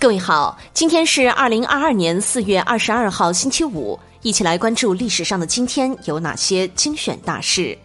[0.00, 7.76] 各位好，今天是二零二二年四月二十二号，星期五，一起来关注历史上的今天有哪些精选大事。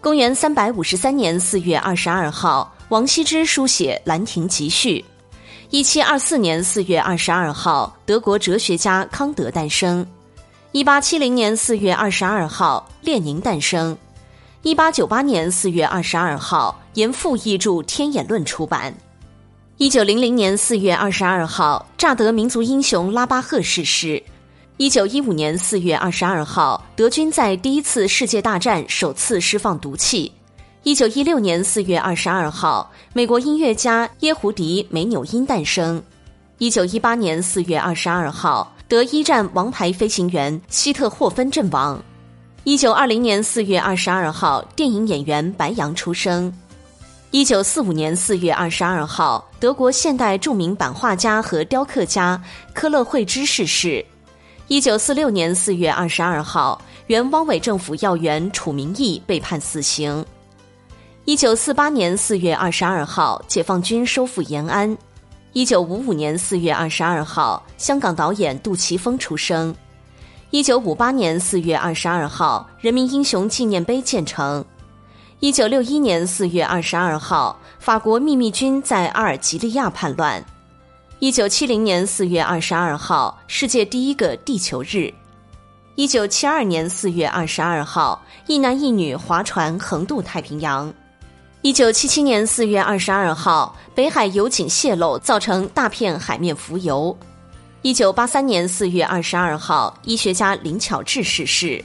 [0.00, 5.04] 公元三百五十三年四月二十二号，王羲之书写《兰亭集序》。
[5.68, 10.06] 一七二四年四月二十二号，德国哲学家康德诞生。
[10.72, 13.94] 一八七零年四月二十二号，列宁诞生。
[14.62, 18.94] 一八九八年四月二十二号，严复译著《天演论》出版。
[19.76, 24.22] 一九零零年四月二十二号，乍得民族英雄拉巴赫逝世。
[24.76, 30.30] 一九一五年四月二十二号，德军在第一次世界大战首次释放毒气。
[30.84, 36.00] 一九一六年四月二十二号，美国音乐家耶胡迪·梅纽因诞生。
[36.58, 42.00] 一九一八年四月二十二号，德一战王牌飞行员希特霍芬阵亡。
[42.62, 46.52] 一九二零年四月二十二号，电影演员白杨出生。
[47.34, 52.40] 一九四五年四月二十二号，德国现代著名版画家和雕刻家
[52.72, 54.06] 科勒惠芝逝世。
[54.68, 60.24] 一九四六年四月二十二号，原汪伪政府要员楚明义被判死刑。
[61.24, 64.96] 一九四八年四月二十二号，解放军收复延安。
[65.54, 69.74] 一九五五年四月二十二号，香港导演杜琪峰出生。
[70.50, 74.64] 一九五八年四月二十二号，人民英雄纪念碑建成。
[75.40, 80.42] 一九六一年四月二十二号，法国秘密军在阿尔及利亚叛乱。
[81.18, 85.12] 一九七零年四月二十二号，世界第一个地球日。
[85.96, 90.92] 一九七二年四月二十二号，一男一女划船横渡太平洋。
[91.62, 97.16] 一九七七年四月二十二号，北海油井泄漏，造成大片海面浮油。
[97.82, 101.84] 一九八三年四月二十二号，医学家林巧稚逝世。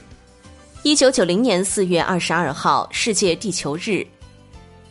[0.82, 4.06] 一九九零年四月二十二号，世界地球日。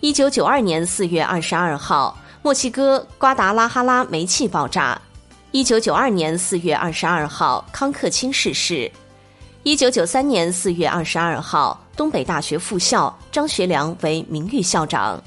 [0.02, 5.02] 一九九二年四月二十二号，墨西哥瓜达拉哈拉煤气爆炸。
[5.50, 8.90] 一九九二年四月二十二号，康克清逝世。
[9.64, 15.20] 一九九三年四月二十二号，东北大学副校张学良为名誉校长。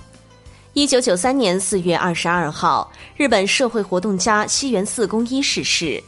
[0.75, 6.01] 一九九三年四月二十二号，日本社会活动家西园寺公一逝世。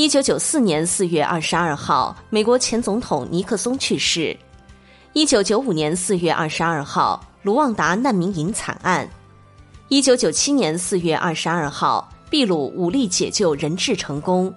[0.00, 4.34] 一九九四年四月二十二号，美国前总统尼克松去世。
[5.12, 9.06] 一九九五年四月二十二号，卢旺达难民营惨案。
[9.88, 14.50] 一九九七年四月二十二号，秘鲁武力解救人质成功。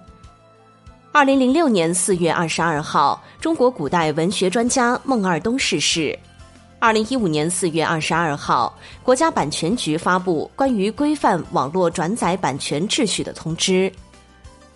[1.12, 6.18] 二零零六年四月二十二号，中国古代文学专家孟二冬逝世。
[6.78, 13.92] 二零一五年四月二十二号，国家版权局发布关于规范网络转载版权秩序的通知。